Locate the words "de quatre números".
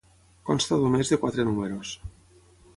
1.13-1.95